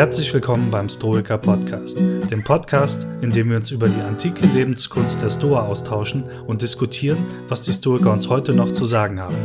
[0.00, 5.20] Herzlich willkommen beim Stoiker Podcast, dem Podcast, in dem wir uns über die antike Lebenskunst
[5.20, 7.18] der Stoa austauschen und diskutieren,
[7.48, 9.36] was die Stoiker uns heute noch zu sagen haben.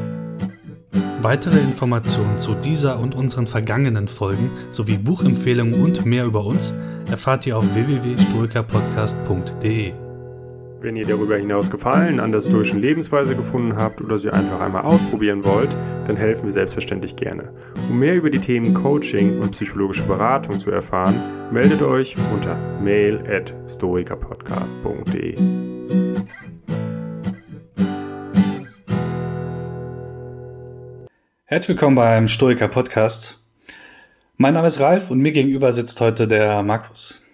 [1.21, 6.73] Weitere Informationen zu dieser und unseren vergangenen Folgen sowie Buchempfehlungen und mehr über uns
[7.12, 10.05] erfahrt ihr auf www.stoikerpodcast.de.
[10.86, 14.84] Wenn ihr darüber hinaus Gefallen an der stoischen Lebensweise gefunden habt oder sie einfach einmal
[14.84, 15.75] ausprobieren wollt,
[16.05, 17.52] dann helfen wir selbstverständlich gerne.
[17.89, 21.20] Um mehr über die Themen Coaching und psychologische Beratung zu erfahren,
[21.52, 25.35] meldet euch unter mail at stoikerpodcast.de.
[31.45, 33.43] Herzlich willkommen beim Stoiker Podcast.
[34.38, 37.24] Mein Name ist Ralf und mir gegenüber sitzt heute der Markus.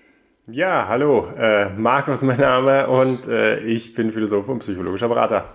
[0.52, 5.48] Ja, hallo, äh, Markus ist mein Name und äh, ich bin Philosoph und psychologischer Berater.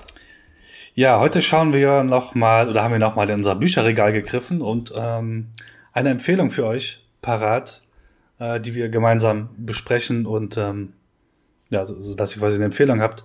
[0.95, 5.49] Ja, heute schauen wir nochmal oder haben wir nochmal in unser Bücherregal gegriffen und ähm,
[5.93, 7.83] eine Empfehlung für euch parat,
[8.39, 10.95] äh, die wir gemeinsam besprechen und ähm,
[11.69, 13.25] ja, so, so dass ihr quasi eine Empfehlung habt,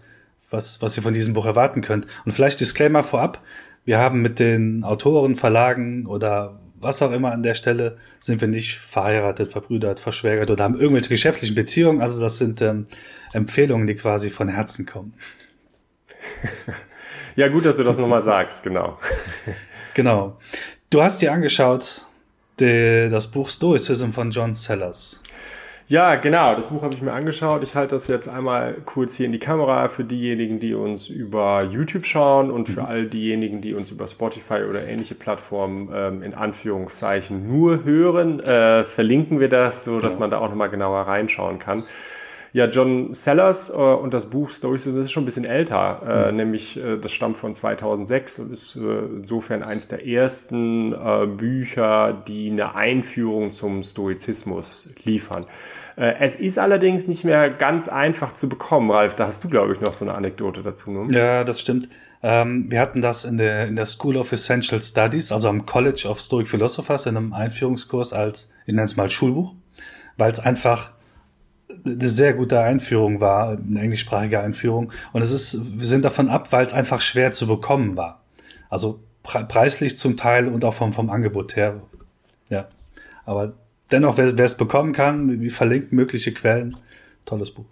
[0.50, 2.06] was, was ihr von diesem Buch erwarten könnt.
[2.26, 3.42] Und vielleicht Disclaimer vorab,
[3.86, 8.48] wir haben mit den Autoren, Verlagen oder was auch immer an der Stelle, sind wir
[8.48, 12.02] nicht verheiratet, verbrüdert, verschwägert oder haben irgendwelche geschäftlichen Beziehungen.
[12.02, 12.88] Also das sind ähm,
[13.34, 15.14] Empfehlungen, die quasi von Herzen kommen.
[17.36, 18.98] ja, gut, dass du das nochmal sagst, genau.
[19.94, 20.40] genau.
[20.90, 22.06] Du hast dir angeschaut
[22.59, 25.22] die, das Buch Stoicism von John Sellers.
[25.88, 26.56] Ja, genau.
[26.56, 27.64] Das Buch habe ich mir angeschaut.
[27.64, 31.64] Ich halte das jetzt einmal kurz hier in die Kamera für diejenigen, die uns über
[31.64, 32.88] YouTube schauen und für mhm.
[32.88, 38.40] all diejenigen, die uns über Spotify oder ähnliche Plattformen ähm, in Anführungszeichen nur hören.
[38.40, 41.84] Äh, verlinken wir das, so dass man da auch nochmal genauer reinschauen kann.
[42.54, 46.32] Ja, John Sellers äh, und das Buch Stoicism, das ist schon ein bisschen älter, äh,
[46.32, 46.38] mhm.
[46.38, 52.14] nämlich äh, das stammt von 2006 und ist äh, insofern eines der ersten äh, Bücher,
[52.28, 55.46] die eine Einführung zum Stoizismus liefern.
[55.96, 59.16] Äh, es ist allerdings nicht mehr ganz einfach zu bekommen, Ralf.
[59.16, 60.92] Da hast du, glaube ich, noch so eine Anekdote dazu.
[60.92, 61.18] Ne?
[61.18, 61.88] Ja, das stimmt.
[62.22, 66.06] Ähm, wir hatten das in der, in der School of Essential Studies, also am College
[66.08, 69.54] of Stoic Philosophers, in einem Einführungskurs als, ich nenne es mal Schulbuch,
[70.18, 70.94] weil es einfach
[71.86, 74.92] eine sehr gute Einführung war, eine englischsprachige Einführung.
[75.14, 78.22] Und es ist, wir sind davon ab, weil es einfach schwer zu bekommen war.
[78.70, 81.81] Also pre preislich zum Teil und auch vom, vom Angebot her.
[82.50, 82.68] Ja.
[83.26, 83.54] Aber
[83.92, 86.76] dennoch, wer es bekommen kann, wie verlinkt mögliche Quellen,
[87.26, 87.66] tolles Buch.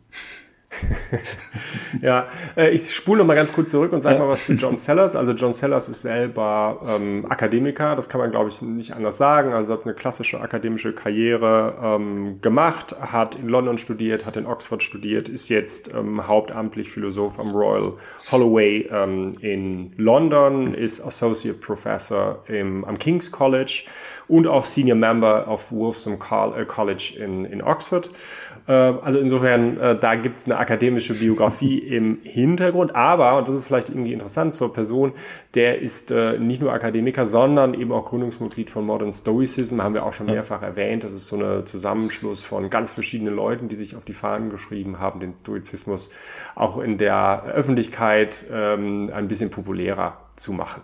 [2.02, 4.22] ja, äh, ich spule noch mal ganz kurz zurück und sage ja.
[4.22, 5.16] mal was zu John Sellers.
[5.16, 9.54] Also John Sellers ist selber ähm, Akademiker, das kann man glaube ich nicht anders sagen.
[9.54, 14.84] Also hat eine klassische akademische Karriere ähm, gemacht, hat in London studiert, hat in Oxford
[14.84, 17.94] studiert, ist jetzt ähm, hauptamtlich Philosoph am Royal
[18.32, 23.86] Holloway ähm, in London, ist Associate Professor im, am King's College
[24.28, 28.10] und auch Senior Member of Wolfson äh, College in, in Oxford.
[28.68, 32.96] Äh, also insofern, äh, da gibt es eine akademische Biografie im Hintergrund.
[32.96, 35.14] Aber, und das ist vielleicht irgendwie interessant zur Person,
[35.56, 40.14] der ist nicht nur Akademiker, sondern eben auch Gründungsmitglied von Modern Stoicism, haben wir auch
[40.14, 41.04] schon mehrfach erwähnt.
[41.04, 45.00] Das ist so ein Zusammenschluss von ganz verschiedenen Leuten, die sich auf die Fahnen geschrieben
[45.00, 46.12] haben, den Stoizismus
[46.56, 50.82] auch in der Öffentlichkeit ähm, ein bisschen populärer zu machen.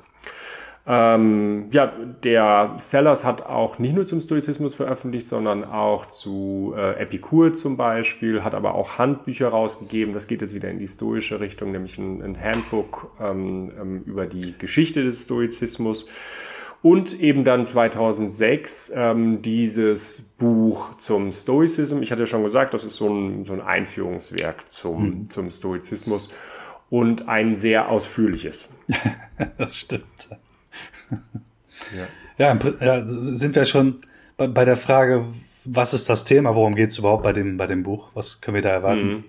[0.87, 1.91] Ähm, ja,
[2.23, 7.75] der Sellers hat auch nicht nur zum Stoizismus veröffentlicht, sondern auch zu äh, Epikur zum
[7.75, 10.13] Beispiel, hat aber auch Handbücher rausgegeben.
[10.13, 14.27] Das geht jetzt wieder in die stoische Richtung, nämlich ein, ein Handbook ähm, ähm, über
[14.27, 16.05] die Geschichte des Stoizismus.
[16.83, 22.03] Und eben dann 2006 ähm, dieses Buch zum Stoizism.
[22.03, 25.29] Ich hatte ja schon gesagt, das ist so ein, so ein Einführungswerk zum, hm.
[25.31, 26.29] zum Stoizismus
[26.91, 28.69] und ein sehr ausführliches.
[29.57, 30.29] das stimmt
[31.97, 32.07] ja.
[32.37, 32.59] ja.
[32.81, 33.95] Ja, sind wir schon
[34.37, 35.25] bei, bei, der Frage,
[35.63, 38.09] was ist das Thema, worum geht es überhaupt bei dem, bei dem Buch?
[38.13, 39.07] Was können wir da erwarten?
[39.07, 39.23] Mhm.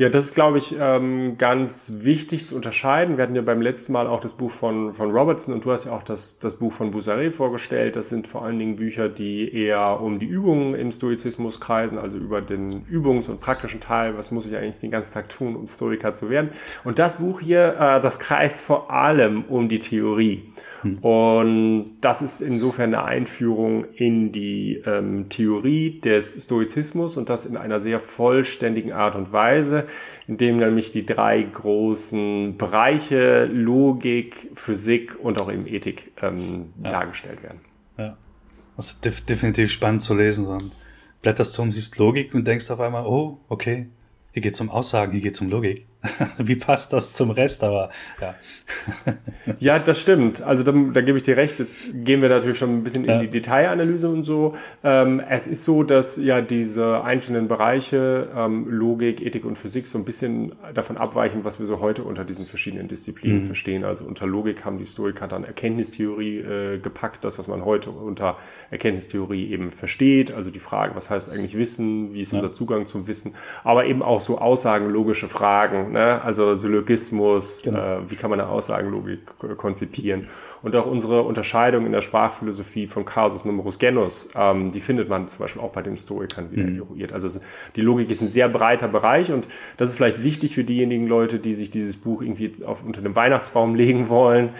[0.00, 3.16] Ja, das ist, glaube ich, ähm, ganz wichtig zu unterscheiden.
[3.16, 5.86] Wir hatten ja beim letzten Mal auch das Buch von, von Robertson und du hast
[5.86, 7.96] ja auch das, das Buch von Boussaret vorgestellt.
[7.96, 12.16] Das sind vor allen Dingen Bücher, die eher um die Übungen im Stoizismus kreisen, also
[12.16, 14.16] über den Übungs- und praktischen Teil.
[14.16, 16.50] Was muss ich eigentlich den ganzen Tag tun, um Stoiker zu werden?
[16.84, 20.52] Und das Buch hier, äh, das kreist vor allem um die Theorie.
[20.82, 20.98] Hm.
[20.98, 27.56] Und das ist insofern eine Einführung in die ähm, Theorie des Stoizismus und das in
[27.56, 29.87] einer sehr vollständigen Art und Weise
[30.26, 36.90] in dem nämlich die drei großen Bereiche Logik, Physik und auch eben Ethik ähm, ja.
[36.90, 37.60] dargestellt werden.
[37.96, 38.16] Ja,
[38.76, 40.44] das ist def definitiv spannend zu lesen.
[40.44, 40.58] So
[41.22, 43.88] blätterst du um, siehst Logik und denkst auf einmal, oh, okay,
[44.32, 45.87] hier geht es um Aussagen, hier geht es um Logik.
[46.38, 47.90] wie passt das zum Rest, aber
[48.20, 48.34] ja.
[49.58, 50.42] ja, das stimmt.
[50.42, 51.58] Also da, da gebe ich dir recht.
[51.58, 53.14] Jetzt gehen wir natürlich schon ein bisschen ja.
[53.14, 54.54] in die Detailanalyse und so.
[54.84, 59.98] Ähm, es ist so, dass ja diese einzelnen Bereiche, ähm, Logik, Ethik und Physik, so
[59.98, 63.44] ein bisschen davon abweichen, was wir so heute unter diesen verschiedenen Disziplinen mhm.
[63.44, 63.82] verstehen.
[63.82, 68.36] Also unter Logik haben die Historiker dann Erkenntnistheorie äh, gepackt, das, was man heute unter
[68.70, 70.32] Erkenntnistheorie eben versteht.
[70.32, 72.38] Also die Fragen, was heißt eigentlich Wissen, wie ist ja.
[72.38, 73.34] unser Zugang zum Wissen,
[73.64, 76.22] aber eben auch so aussagenlogische Fragen, ne?
[76.22, 77.98] also Syllogismus, genau.
[77.98, 80.28] äh, wie kann man eine Aussagenlogik konzipieren.
[80.62, 85.28] Und auch unsere Unterscheidung in der Sprachphilosophie von Casus Numerus Genus, ähm, die findet man
[85.28, 86.76] zum Beispiel auch bei den Historikern wieder mhm.
[86.76, 87.12] eruiert.
[87.12, 87.40] Also
[87.76, 89.46] die Logik ist ein sehr breiter Bereich und
[89.76, 93.14] das ist vielleicht wichtig für diejenigen Leute, die sich dieses Buch irgendwie auf, unter dem
[93.14, 94.50] Weihnachtsbaum legen wollen.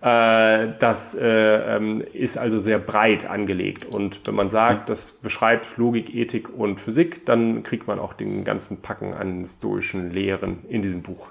[0.00, 3.84] Äh, das äh, ähm, ist also sehr breit angelegt.
[3.84, 8.44] Und wenn man sagt, das beschreibt Logik, Ethik und Physik, dann kriegt man auch den
[8.44, 11.28] ganzen Packen an stoischen Lehren in diesem Buch.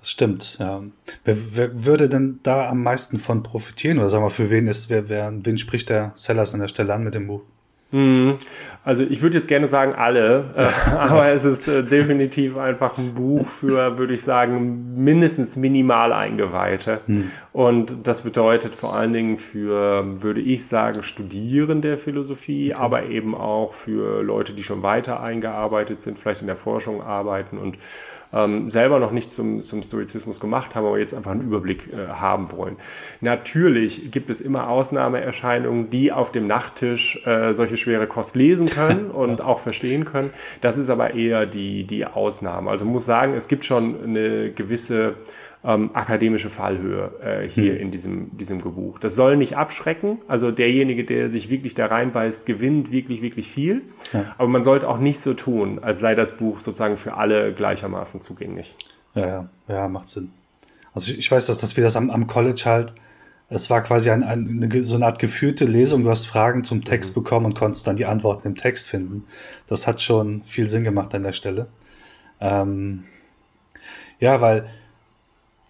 [0.00, 0.82] Das stimmt, ja.
[1.24, 3.98] Wer, wer, würde denn da am meisten von profitieren?
[3.98, 6.94] Oder sagen wir, für wen ist, wer, wer, wen spricht der Sellers an der Stelle
[6.94, 7.42] an mit dem Buch?
[7.90, 8.36] Mhm.
[8.84, 13.14] Also ich würde jetzt gerne sagen alle, äh, aber es ist äh, definitiv einfach ein
[13.14, 17.00] Buch für, würde ich sagen, mindestens minimal Eingeweihte.
[17.06, 17.30] Mhm.
[17.52, 22.82] Und das bedeutet vor allen Dingen für, würde ich sagen, Studierende der Philosophie, okay.
[22.82, 27.58] aber eben auch für Leute, die schon weiter eingearbeitet sind, vielleicht in der Forschung arbeiten
[27.58, 27.78] und
[28.32, 32.08] ähm, selber noch nicht zum, zum Stoizismus gemacht haben, aber jetzt einfach einen Überblick äh,
[32.08, 32.76] haben wollen.
[33.22, 39.10] Natürlich gibt es immer Ausnahmeerscheinungen, die auf dem Nachttisch äh, solche schwere Kost lesen können
[39.10, 40.30] und auch verstehen können.
[40.60, 42.70] Das ist aber eher die, die Ausnahme.
[42.70, 45.16] Also muss sagen, es gibt schon eine gewisse
[45.64, 47.80] ähm, akademische Fallhöhe äh, hier mhm.
[47.80, 48.98] in diesem, diesem Gebuch.
[48.98, 50.18] Das soll nicht abschrecken.
[50.28, 53.82] Also derjenige, der sich wirklich da reinbeißt, gewinnt wirklich, wirklich viel.
[54.12, 54.34] Ja.
[54.38, 58.20] Aber man sollte auch nicht so tun, als sei das Buch sozusagen für alle gleichermaßen
[58.20, 58.76] zugänglich.
[59.14, 60.30] Ja, ja, ja, macht Sinn.
[60.94, 62.94] Also ich, ich weiß, dass, dass wir das am, am College halt,
[63.50, 66.04] es war quasi ein, ein, eine, so eine Art geführte Lesung.
[66.04, 67.22] Du hast Fragen zum Text mhm.
[67.22, 69.24] bekommen und konntest dann die Antworten im Text finden.
[69.66, 71.68] Das hat schon viel Sinn gemacht an der Stelle.
[72.40, 73.04] Ähm,
[74.20, 74.68] ja, weil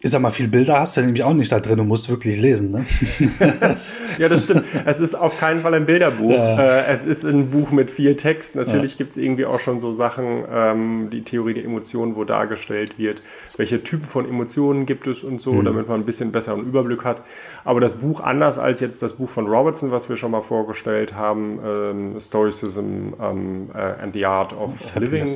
[0.00, 2.38] ich sag mal, viel Bilder hast du nämlich auch nicht da drin, du musst wirklich
[2.38, 2.70] lesen.
[2.70, 2.86] Ne?
[4.18, 4.64] ja, das stimmt.
[4.84, 6.30] Es ist auf keinen Fall ein Bilderbuch.
[6.30, 6.82] Ja.
[6.82, 8.54] Äh, es ist ein Buch mit viel Text.
[8.54, 8.98] Natürlich ja.
[8.98, 13.22] gibt es irgendwie auch schon so Sachen, ähm, die Theorie der Emotionen, wo dargestellt wird,
[13.56, 15.64] welche Typen von Emotionen gibt es und so, mhm.
[15.64, 17.22] damit man ein bisschen besseren Überblick hat.
[17.64, 21.14] Aber das Buch, anders als jetzt das Buch von Robertson, was wir schon mal vorgestellt
[21.14, 25.28] haben, ähm, Stoicism ähm, uh, and the Art of, of Living,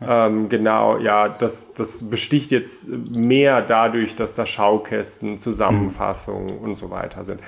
[0.00, 6.62] ähm, genau, ja, das, das besticht jetzt mehr dadurch, dass da Schaukästen, Zusammenfassungen mhm.
[6.62, 7.40] und so weiter sind.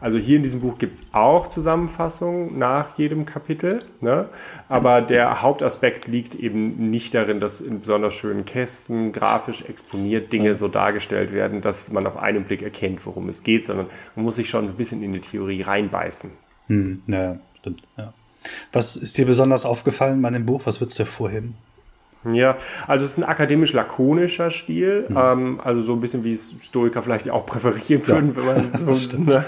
[0.00, 4.28] Also hier in diesem Buch gibt es auch Zusammenfassungen nach jedem Kapitel, ne?
[4.68, 5.06] aber mhm.
[5.06, 10.68] der Hauptaspekt liegt eben nicht darin, dass in besonders schönen Kästen grafisch exponiert Dinge so
[10.68, 14.50] dargestellt werden, dass man auf einen Blick erkennt, worum es geht, sondern man muss sich
[14.50, 16.30] schon so ein bisschen in die Theorie reinbeißen.
[16.68, 17.82] Hm, ja, stimmt.
[17.96, 18.12] Ja.
[18.72, 20.62] Was ist dir besonders aufgefallen bei dem Buch?
[20.66, 21.54] Was würdest du hervorheben?
[22.32, 22.56] Ja,
[22.86, 25.16] also es ist ein akademisch-lakonischer Stil, mhm.
[25.16, 28.76] ähm, also so ein bisschen wie es Stoiker vielleicht auch präferieren würden, ja, wenn man
[28.96, 29.44] so, ne?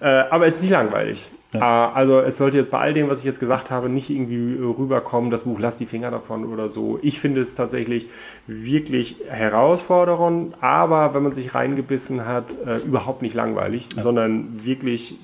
[0.00, 1.30] äh, aber es ist nicht langweilig.
[1.52, 1.90] Ja.
[1.90, 4.56] Äh, also es sollte jetzt bei all dem, was ich jetzt gesagt habe, nicht irgendwie
[4.60, 6.98] rüberkommen, das Buch lass die Finger davon oder so.
[7.02, 8.08] Ich finde es tatsächlich
[8.46, 14.02] wirklich herausfordernd, aber wenn man sich reingebissen hat, äh, überhaupt nicht langweilig, ja.
[14.02, 15.18] sondern wirklich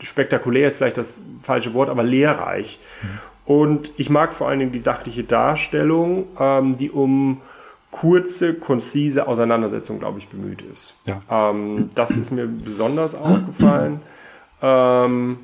[0.00, 2.78] spektakulär ist vielleicht das falsche Wort, aber lehrreich.
[3.02, 3.31] Mhm.
[3.44, 7.40] Und ich mag vor allen Dingen die sachliche Darstellung, ähm, die um
[7.90, 10.96] kurze, konzise Auseinandersetzung, glaube ich, bemüht ist.
[11.04, 11.50] Ja.
[11.50, 14.00] Ähm, das ist mir besonders aufgefallen.
[14.62, 15.40] Ähm,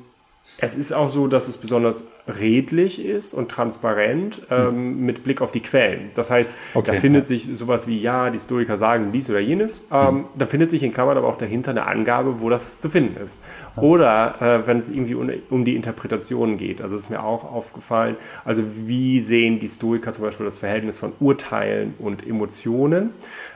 [0.57, 5.51] es ist auch so, dass es besonders redlich ist und transparent ähm, mit Blick auf
[5.51, 6.11] die Quellen.
[6.13, 7.27] Das heißt, okay, da findet ja.
[7.27, 9.87] sich sowas wie, ja, die Historiker sagen dies oder jenes.
[9.91, 10.25] Ähm, mhm.
[10.37, 13.39] Da findet sich in Klammern aber auch dahinter eine Angabe, wo das zu finden ist.
[13.75, 13.83] Ja.
[13.83, 16.81] Oder äh, wenn es irgendwie um, um, die Interpretation geht.
[16.81, 21.13] Also ist mir auch aufgefallen, also wie sehen die Historiker zum Beispiel das Verhältnis von
[21.19, 23.11] Urteilen und Emotionen.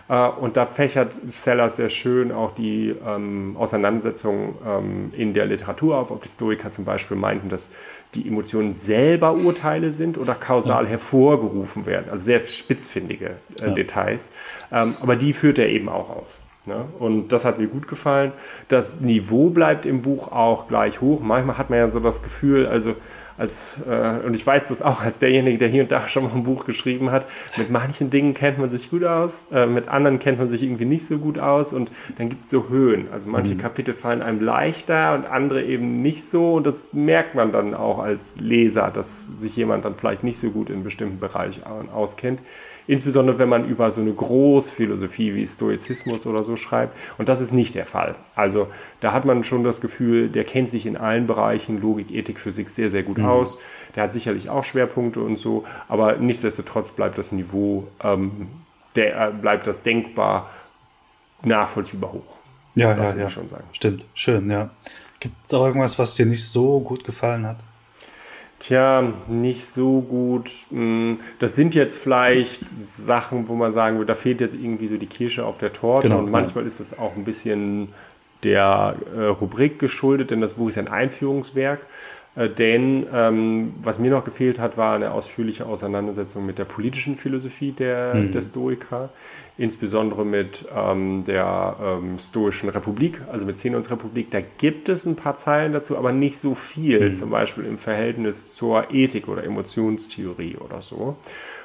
[0.09, 5.97] Äh, und da fächert Sellers sehr schön auch die ähm, Auseinandersetzung ähm, in der Literatur
[5.97, 7.71] auf, ob die Historiker zum Beispiel meinten, dass
[8.15, 10.91] die Emotionen selber Urteile sind oder kausal ja.
[10.91, 12.09] hervorgerufen werden.
[12.11, 13.73] Also sehr spitzfindige äh, ja.
[13.73, 14.31] Details.
[14.71, 16.41] Ähm, aber die führt er eben auch aus.
[16.65, 16.85] Ne?
[16.97, 18.31] Und das hat mir gut gefallen.
[18.69, 21.21] Das Niveau bleibt im Buch auch gleich hoch.
[21.21, 22.95] Manchmal hat man ja so das Gefühl, also
[23.37, 26.31] als, äh, und ich weiß das auch als derjenige, der hier und da schon mal
[26.33, 27.25] ein Buch geschrieben hat,
[27.57, 30.85] mit manchen Dingen kennt man sich gut aus, äh, mit anderen kennt man sich irgendwie
[30.85, 33.07] nicht so gut aus und dann gibt es so Höhen.
[33.11, 33.59] Also manche mhm.
[33.59, 37.99] Kapitel fallen einem leichter und andere eben nicht so und das merkt man dann auch
[37.99, 42.39] als Leser, dass sich jemand dann vielleicht nicht so gut in bestimmten Bereichen auskennt.
[42.87, 46.97] Insbesondere wenn man über so eine Großphilosophie wie Stoizismus oder so schreibt.
[47.17, 48.15] Und das ist nicht der Fall.
[48.35, 48.67] Also
[48.99, 52.69] da hat man schon das Gefühl, der kennt sich in allen Bereichen Logik, Ethik, Physik
[52.69, 53.25] sehr, sehr gut mhm.
[53.25, 53.57] aus.
[53.95, 58.47] Der hat sicherlich auch Schwerpunkte und so, aber nichtsdestotrotz bleibt das Niveau, ähm,
[58.95, 60.49] der, äh, bleibt das denkbar
[61.43, 62.37] nachvollziehbar hoch.
[62.75, 63.29] Ja, das ja, ja.
[63.29, 63.65] schon sagen.
[63.71, 64.69] Stimmt, schön, ja.
[65.19, 67.57] Gibt es auch irgendwas, was dir nicht so gut gefallen hat?
[68.63, 70.49] Tja, nicht so gut.
[70.69, 74.95] Hm, das sind jetzt vielleicht Sachen, wo man sagen würde, da fehlt jetzt irgendwie so
[74.95, 76.07] die Kirsche auf der Torte.
[76.07, 76.67] Genau, und manchmal ja.
[76.67, 77.89] ist es auch ein bisschen
[78.43, 81.85] der äh, Rubrik geschuldet, denn das Buch ist ein Einführungswerk.
[82.35, 87.15] Äh, denn ähm, was mir noch gefehlt hat, war eine ausführliche Auseinandersetzung mit der politischen
[87.15, 88.31] Philosophie der, mhm.
[88.31, 89.09] der Stoiker,
[89.57, 94.31] insbesondere mit ähm, der ähm, Stoischen Republik, also mit Zenons Republik.
[94.31, 97.13] Da gibt es ein paar Zeilen dazu, aber nicht so viel, mhm.
[97.13, 101.17] zum Beispiel im Verhältnis zur Ethik oder Emotionstheorie oder so.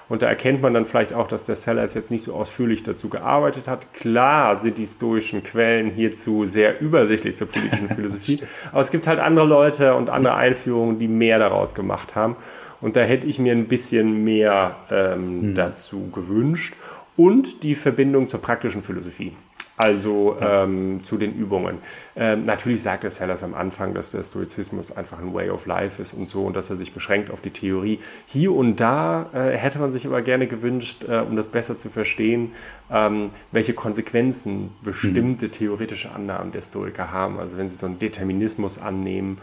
[0.08, 3.08] Und da erkennt man dann vielleicht auch, dass der Sellers jetzt nicht so ausführlich dazu
[3.10, 3.92] gearbeitet hat.
[3.92, 8.40] Klar sind die stoischen Quellen hierzu sehr übersichtlich zur politischen Philosophie,
[8.72, 12.36] aber es gibt halt andere Leute und andere Einführungen, die mehr daraus gemacht haben.
[12.80, 15.54] Und da hätte ich mir ein bisschen mehr ähm, mhm.
[15.54, 16.74] dazu gewünscht.
[17.16, 19.32] Und die Verbindung zur praktischen Philosophie
[19.78, 21.78] also ähm, zu den Übungen.
[22.16, 26.02] Ähm, natürlich sagt der Sellers am Anfang, dass der Stoizismus einfach ein Way of Life
[26.02, 28.00] ist und so und dass er sich beschränkt auf die Theorie.
[28.26, 31.90] Hier und da äh, hätte man sich aber gerne gewünscht, äh, um das besser zu
[31.90, 32.52] verstehen,
[32.90, 35.52] ähm, welche Konsequenzen bestimmte mhm.
[35.52, 37.38] theoretische Annahmen der Stoiker haben.
[37.38, 39.38] Also wenn sie so einen Determinismus annehmen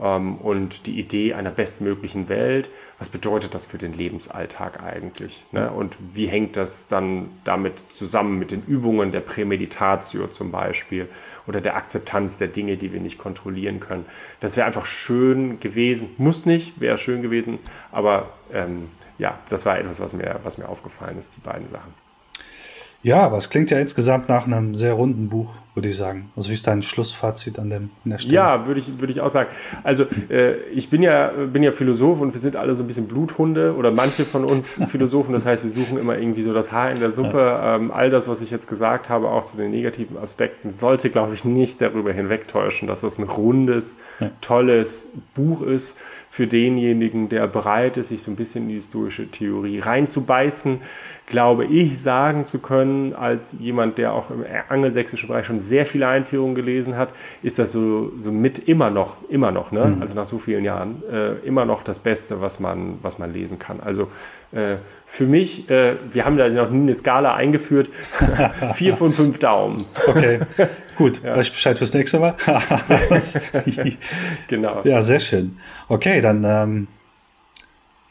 [0.00, 2.70] und die Idee einer bestmöglichen Welt.
[2.98, 5.44] Was bedeutet das für den Lebensalltag eigentlich?
[5.52, 5.70] Ne?
[5.70, 11.08] Und wie hängt das dann damit zusammen mit den Übungen der Prämeditatio zum Beispiel
[11.46, 14.06] oder der Akzeptanz der Dinge, die wir nicht kontrollieren können?
[14.40, 17.58] Das wäre einfach schön gewesen, muss nicht, wäre schön gewesen,
[17.92, 18.88] aber ähm,
[19.18, 21.92] ja, das war etwas, was mir, was mir aufgefallen ist, die beiden Sachen.
[23.02, 26.30] Ja, aber es klingt ja insgesamt nach einem sehr runden Buch, würde ich sagen.
[26.36, 28.34] Also wie ist dein Schlussfazit an, dem, an der Stelle?
[28.34, 29.48] Ja, würde ich, würde ich auch sagen.
[29.82, 33.08] Also äh, ich bin ja, bin ja Philosoph und wir sind alle so ein bisschen
[33.08, 35.32] Bluthunde oder manche von uns Philosophen.
[35.32, 37.38] Das heißt, wir suchen immer irgendwie so das Haar in der Suppe.
[37.38, 37.76] Ja.
[37.76, 41.32] Ähm, all das, was ich jetzt gesagt habe, auch zu den negativen Aspekten, sollte, glaube
[41.32, 44.30] ich, nicht darüber hinwegtäuschen, dass das ein rundes, ja.
[44.42, 45.96] tolles Buch ist
[46.28, 50.80] für denjenigen, der bereit ist, sich so ein bisschen in die historische Theorie reinzubeißen,
[51.26, 56.08] glaube ich, sagen zu können, als jemand, der auch im angelsächsischen Bereich schon sehr viele
[56.08, 59.86] Einführungen gelesen hat, ist das so, so mit immer noch, immer noch, ne?
[59.86, 60.02] Mhm.
[60.02, 63.58] also nach so vielen Jahren, äh, immer noch das Beste, was man, was man lesen
[63.58, 63.80] kann.
[63.80, 64.08] Also
[64.52, 67.88] äh, für mich, äh, wir haben da noch nie eine Skala eingeführt,
[68.74, 69.86] vier von fünf Daumen.
[70.06, 70.40] Okay,
[70.96, 71.36] gut, ja.
[71.36, 72.34] weiß ich Bescheid fürs nächste Mal.
[74.48, 74.82] genau.
[74.84, 75.56] Ja, sehr schön.
[75.88, 76.88] Okay, dann ähm,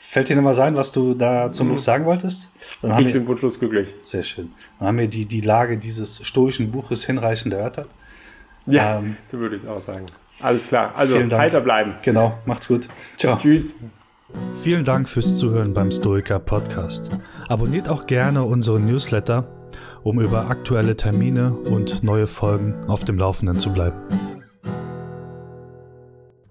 [0.09, 1.73] fällt dir noch was ein, was du da zum mhm.
[1.73, 2.49] Buch sagen wolltest?
[2.81, 3.93] Dann ich wir, bin wunschlos glücklich.
[4.01, 4.51] Sehr schön.
[4.79, 7.87] Dann haben wir die, die Lage dieses stoischen Buches hinreichend erörtert.
[8.65, 10.07] Ja, ähm, so würde ich es auch sagen.
[10.41, 10.93] Alles klar.
[10.95, 11.93] Also heiter bleiben.
[12.03, 12.87] Genau, macht's gut.
[13.17, 13.37] Ciao.
[13.37, 13.83] Tschüss.
[14.63, 17.11] Vielen Dank fürs Zuhören beim Stoiker Podcast.
[17.47, 19.47] Abonniert auch gerne unseren Newsletter,
[20.03, 24.38] um über aktuelle Termine und neue Folgen auf dem Laufenden zu bleiben.